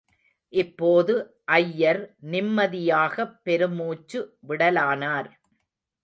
இப்போது 0.53 1.13
ஐயர் 1.51 1.99
நிம்மதியாகப் 2.31 3.35
பெருமூச்சு 3.43 4.19
விடலானார். 4.47 5.29